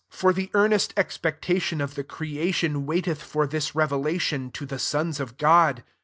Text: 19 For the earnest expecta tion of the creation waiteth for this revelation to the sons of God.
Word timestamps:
19 0.11 0.19
For 0.19 0.33
the 0.33 0.49
earnest 0.55 0.95
expecta 0.95 1.61
tion 1.61 1.79
of 1.79 1.93
the 1.93 2.03
creation 2.03 2.87
waiteth 2.87 3.21
for 3.21 3.45
this 3.45 3.75
revelation 3.75 4.49
to 4.49 4.65
the 4.65 4.79
sons 4.79 5.19
of 5.19 5.37
God. 5.37 5.83